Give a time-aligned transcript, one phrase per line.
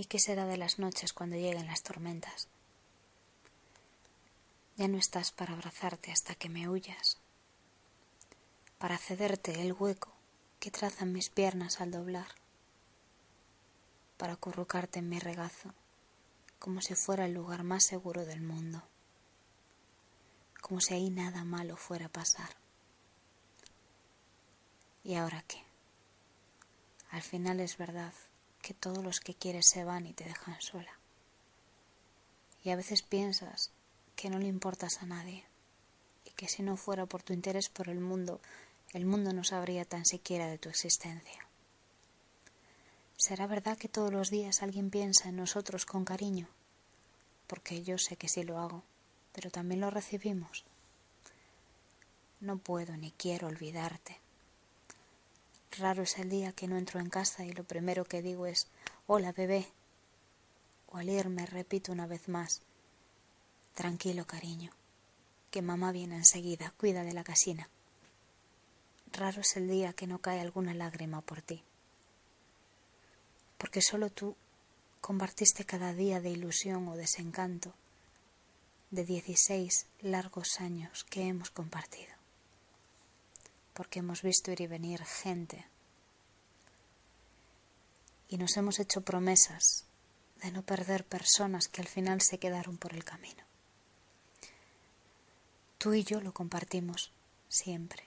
[0.00, 2.48] ¿Y qué será de las noches cuando lleguen las tormentas?
[4.78, 7.18] Ya no estás para abrazarte hasta que me huyas,
[8.78, 10.10] para cederte el hueco
[10.58, 12.28] que trazan mis piernas al doblar,
[14.16, 15.74] para acurrucarte en mi regazo
[16.58, 18.82] como si fuera el lugar más seguro del mundo,
[20.62, 22.56] como si ahí nada malo fuera a pasar.
[25.04, 25.62] ¿Y ahora qué?
[27.10, 28.14] Al final es verdad
[28.62, 30.98] que todos los que quieres se van y te dejan sola.
[32.62, 33.70] Y a veces piensas
[34.16, 35.44] que no le importas a nadie
[36.24, 38.40] y que si no fuera por tu interés por el mundo,
[38.92, 41.46] el mundo no sabría tan siquiera de tu existencia.
[43.16, 46.48] ¿Será verdad que todos los días alguien piensa en nosotros con cariño?
[47.46, 48.82] Porque yo sé que sí lo hago,
[49.32, 50.64] pero también lo recibimos.
[52.40, 54.19] No puedo ni quiero olvidarte.
[55.78, 58.68] Raro es el día que no entro en casa y lo primero que digo es
[59.06, 59.66] Hola, bebé.
[60.88, 62.62] O al irme repito una vez más
[63.74, 64.72] Tranquilo, cariño,
[65.50, 67.68] que mamá viene enseguida, cuida de la casina.
[69.12, 71.62] Raro es el día que no cae alguna lágrima por ti,
[73.58, 74.36] porque solo tú
[75.00, 77.72] compartiste cada día de ilusión o desencanto
[78.90, 82.12] de dieciséis largos años que hemos compartido,
[83.80, 85.66] porque hemos visto ir y venir gente
[88.28, 89.86] y nos hemos hecho promesas
[90.42, 93.42] de no perder personas que al final se quedaron por el camino.
[95.78, 97.10] Tú y yo lo compartimos
[97.48, 98.04] siempre,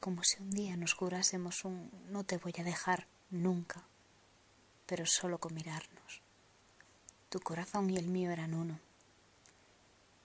[0.00, 3.86] como si un día nos jurásemos un no te voy a dejar nunca,
[4.86, 6.22] pero solo con mirarnos.
[7.28, 8.80] Tu corazón y el mío eran uno,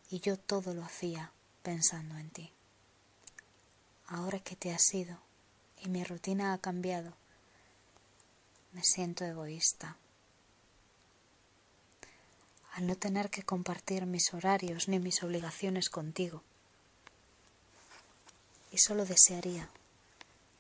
[0.09, 2.53] y yo todo lo hacía pensando en ti.
[4.07, 5.17] Ahora que te has ido
[5.81, 7.13] y mi rutina ha cambiado,
[8.73, 9.97] me siento egoísta
[12.73, 16.42] al no tener que compartir mis horarios ni mis obligaciones contigo.
[18.71, 19.69] Y solo desearía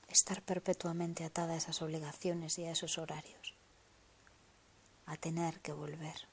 [0.09, 3.55] estar perpetuamente atada a esas obligaciones y a esos horarios,
[5.07, 6.27] a tener que volver,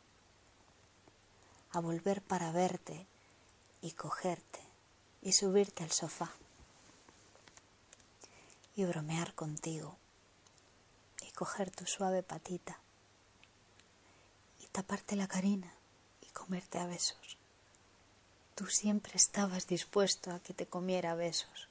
[1.73, 3.07] a volver para verte
[3.81, 4.61] y cogerte
[5.23, 6.31] y subirte al sofá
[8.81, 9.97] y bromear contigo
[11.27, 12.81] y coger tu suave patita
[14.73, 15.73] taparte la carina
[16.21, 17.39] y comerte a besos.
[18.55, 21.69] Tú siempre estabas dispuesto a que te comiera a besos.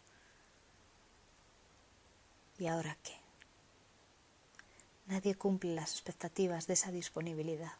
[2.57, 3.15] ¿Y ahora qué?
[5.07, 7.71] Nadie cumple las expectativas de esa disponibilidad.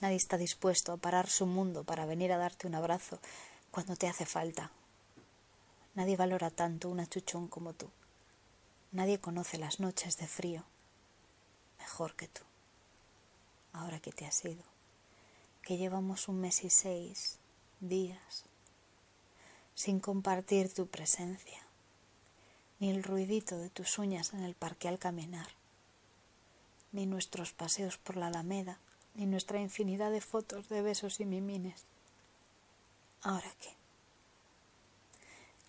[0.00, 3.18] Nadie está dispuesto a parar su mundo para venir a darte un abrazo
[3.70, 4.70] cuando te hace falta.
[5.94, 7.90] Nadie valora tanto un achuchón como tú.
[8.92, 10.64] Nadie conoce las noches de frío
[11.78, 12.42] mejor que tú
[13.72, 14.64] ahora que te has ido,
[15.62, 17.38] que llevamos un mes y seis
[17.80, 18.44] días
[19.74, 21.62] sin compartir tu presencia,
[22.80, 25.46] ni el ruidito de tus uñas en el parque al caminar,
[26.90, 28.78] ni nuestros paseos por la alameda,
[29.14, 31.84] ni nuestra infinidad de fotos de besos y mimines.
[33.22, 33.70] ¿Ahora qué?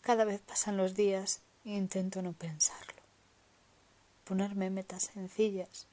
[0.02, 2.99] Cada vez pasan los días e intento no pensarlo,
[4.30, 5.88] ponerme metas sencillas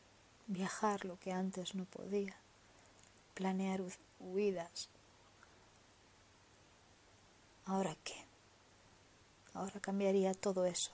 [0.47, 2.37] viajar lo que antes no podía,
[3.33, 3.81] planear
[4.21, 4.91] huidas.
[7.65, 8.27] ¿Ahora qué?
[9.55, 10.93] Ahora cambiaría todo eso,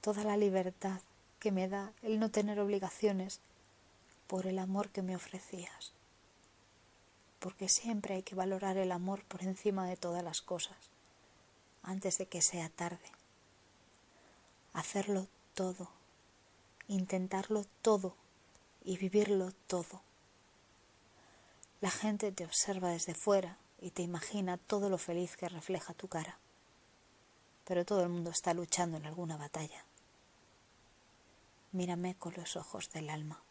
[0.00, 1.00] toda la libertad
[1.38, 3.38] que me da el no tener obligaciones
[4.26, 5.92] por el amor que me ofrecías.
[7.38, 10.90] Porque siempre hay que valorar el amor por encima de todas las cosas,
[11.84, 13.12] antes de que sea tarde.
[14.72, 16.01] Hacerlo todo,
[16.92, 18.14] intentarlo todo
[18.84, 20.02] y vivirlo todo.
[21.80, 26.08] La gente te observa desde fuera y te imagina todo lo feliz que refleja tu
[26.08, 26.38] cara,
[27.64, 29.84] pero todo el mundo está luchando en alguna batalla.
[31.72, 33.42] Mírame con los ojos del alma.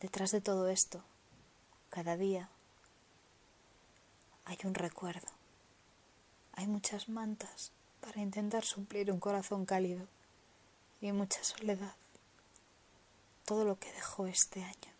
[0.00, 1.04] Detrás de todo esto,
[1.90, 2.48] cada día
[4.46, 5.28] hay un recuerdo,
[6.54, 10.08] hay muchas mantas para intentar suplir un corazón cálido
[11.00, 11.94] y mucha soledad
[13.50, 14.92] todo lo que dejó este año.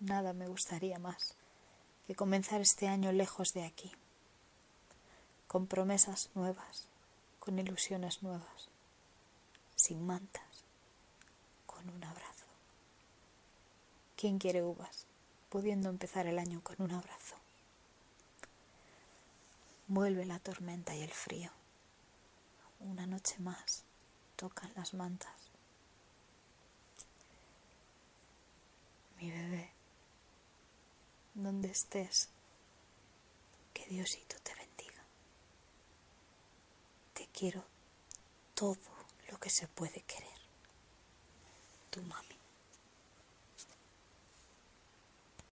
[0.00, 1.34] Nada me gustaría más
[2.06, 3.92] que comenzar este año lejos de aquí,
[5.46, 6.86] con promesas nuevas,
[7.40, 8.70] con ilusiones nuevas,
[9.76, 10.64] sin mantas,
[11.66, 12.46] con un abrazo.
[14.16, 15.04] ¿Quién quiere uvas
[15.50, 17.36] pudiendo empezar el año con un abrazo?
[19.88, 21.50] Vuelve la tormenta y el frío.
[22.80, 23.84] Una noche más
[24.38, 25.36] tocan las mantas.
[29.18, 29.72] Mi bebé,
[31.34, 32.28] donde estés,
[33.74, 35.02] que Diosito te bendiga.
[37.14, 37.64] Te quiero
[38.54, 38.78] todo
[39.28, 40.38] lo que se puede querer.
[41.90, 42.37] Tu mami.